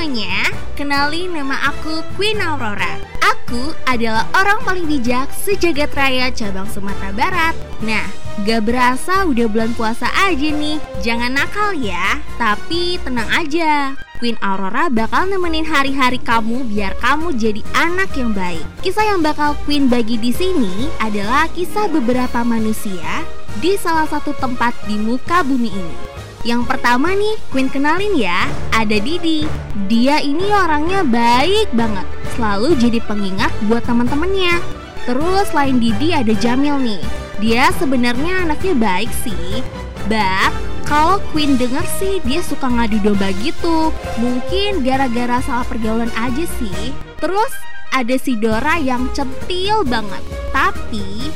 [0.00, 0.48] semuanya,
[0.80, 2.96] kenalin nama aku Queen Aurora.
[3.20, 7.52] Aku adalah orang paling bijak sejagat raya cabang Sumatera Barat.
[7.84, 8.08] Nah,
[8.48, 10.80] gak berasa udah bulan puasa aja nih.
[11.04, 13.92] Jangan nakal ya, tapi tenang aja.
[14.16, 18.64] Queen Aurora bakal nemenin hari-hari kamu biar kamu jadi anak yang baik.
[18.80, 23.20] Kisah yang bakal Queen bagi di sini adalah kisah beberapa manusia
[23.58, 25.96] di salah satu tempat di muka bumi ini.
[26.40, 29.44] Yang pertama nih, Queen kenalin ya, ada Didi.
[29.90, 32.06] Dia ini orangnya baik banget,
[32.38, 34.56] selalu jadi pengingat buat teman-temannya.
[35.04, 37.02] Terus selain Didi ada Jamil nih.
[37.40, 39.64] Dia sebenarnya anaknya baik sih,
[40.08, 40.52] but
[40.88, 43.94] kalau Queen denger sih dia suka ngadu domba gitu.
[44.18, 46.92] Mungkin gara-gara salah pergaulan aja sih.
[47.20, 47.52] Terus
[47.94, 50.18] ada si Dora yang centil banget.
[50.50, 51.30] Tapi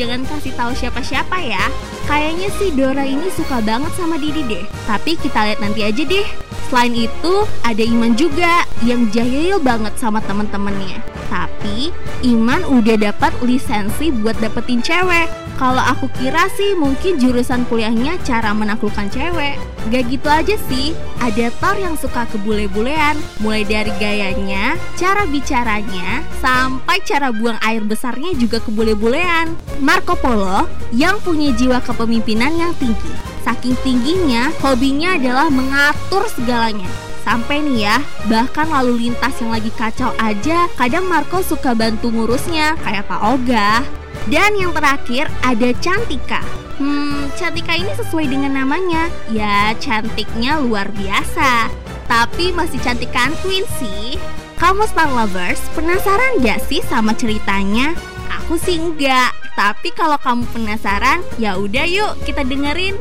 [0.00, 1.68] jangan kasih tahu siapa-siapa ya.
[2.08, 4.64] Kayaknya si Dora ini suka banget sama Didi deh.
[4.88, 6.24] Tapi kita lihat nanti aja deh.
[6.72, 11.04] Selain itu, ada Iman juga yang jahil banget sama temen-temennya.
[11.28, 11.92] Tapi
[12.24, 15.28] Iman udah dapat lisensi buat dapetin cewek.
[15.60, 19.60] Kalau aku kira sih mungkin jurusan kuliahnya cara menaklukkan cewek.
[19.92, 23.20] Gak gitu aja sih, ada Thor yang suka kebule-bulean.
[23.44, 29.52] Mulai dari gayanya, cara bicaranya, sampai cara buang air besarnya juga kebule-bulean.
[29.84, 30.64] Marco Polo
[30.96, 33.12] yang punya jiwa kepemimpinan yang tinggi.
[33.44, 36.88] Saking tingginya, hobinya adalah mengatur segalanya.
[37.20, 37.96] Sampai nih ya,
[38.32, 43.99] bahkan lalu lintas yang lagi kacau aja, kadang Marco suka bantu ngurusnya, kayak Pak Oga.
[44.30, 46.42] Dan yang terakhir ada Cantika.
[46.80, 49.12] Hmm, Cantika ini sesuai dengan namanya.
[49.28, 51.68] Ya, cantiknya luar biasa.
[52.08, 54.16] Tapi masih cantikan Queen sih.
[54.56, 57.96] Kamu Star Lovers, penasaran gak sih sama ceritanya?
[58.28, 59.32] Aku sih enggak.
[59.56, 62.96] Tapi kalau kamu penasaran, ya udah yuk kita dengerin.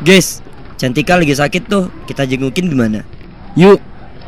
[0.00, 0.40] Guys,
[0.80, 1.92] Cantika lagi sakit tuh.
[2.08, 3.17] Kita jengukin gimana?
[3.56, 3.80] Yuk.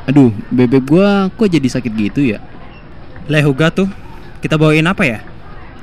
[0.09, 2.39] Aduh, bebek gua kok jadi sakit gitu ya?
[3.29, 3.91] Lehuga tuh.
[4.41, 5.21] Kita bawain apa ya?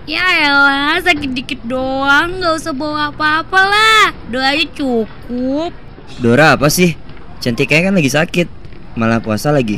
[0.08, 4.06] Ya elah, sakit dikit doang, gak usah bawa apa-apa lah.
[4.31, 5.75] Doanya cukup.
[6.24, 6.96] Dora apa sih?
[7.44, 8.48] Cantikanya kan lagi sakit.
[8.96, 9.78] Malah puasa lagi.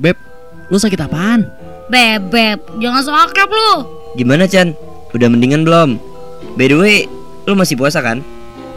[0.00, 0.16] Beb,
[0.72, 1.46] lu sakit apaan?
[1.92, 3.72] Bebek, jangan so akrab lu.
[4.18, 4.74] Gimana Chan?
[5.14, 6.00] Udah mendingan belum?
[6.58, 6.96] By the way,
[7.46, 8.24] lu masih puasa kan?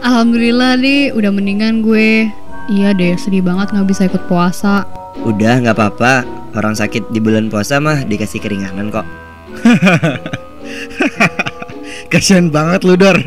[0.00, 2.32] Alhamdulillah nih udah mendingan gue
[2.70, 4.86] Iya deh sedih banget gak bisa ikut puasa
[5.20, 6.24] Udah nggak apa-apa.
[6.56, 9.04] Orang sakit di bulan puasa mah dikasih keringanan kok.
[12.10, 13.18] Kasian banget lu Dor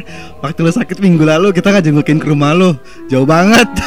[0.42, 2.76] Waktu lu sakit minggu lalu kita nggak jengukin ke rumah lu
[3.08, 3.70] Jauh banget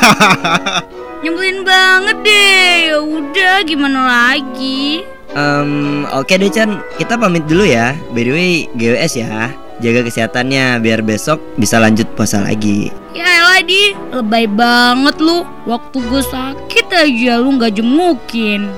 [1.26, 2.70] Nyebelin banget deh.
[2.92, 5.02] Ya udah, gimana lagi?
[5.34, 7.98] Em, oke deh Chan, kita pamit dulu ya.
[8.14, 9.50] By the way, GWS ya.
[9.76, 12.88] Jaga kesehatannya biar besok bisa lanjut puasa lagi.
[13.12, 15.44] Ya elah di, lebay banget lu.
[15.68, 18.72] Waktu gue sakit aja lu gak jemukin.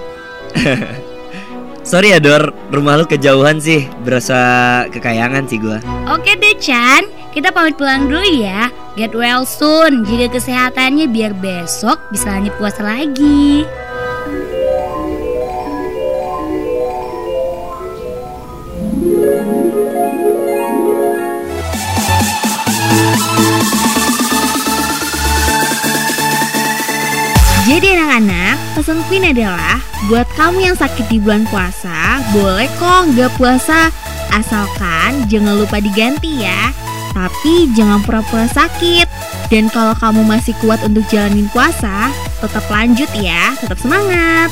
[1.88, 3.88] Sorry ya Dor, rumah lu kejauhan sih.
[4.04, 4.36] Berasa
[4.92, 5.80] kekayangan sih gua.
[6.12, 8.68] Oke deh Chan, kita pamit pulang dulu ya.
[8.92, 13.64] Get well soon, jaga kesehatannya biar besok bisa lanjut puasa lagi.
[28.88, 33.92] Pesan Queen adalah buat kamu yang sakit di bulan puasa, boleh kok nggak puasa
[34.32, 36.72] asalkan jangan lupa diganti ya.
[37.12, 39.04] Tapi jangan pura-pura sakit.
[39.52, 42.08] Dan kalau kamu masih kuat untuk jalanin puasa,
[42.40, 44.48] tetap lanjut ya, tetap semangat.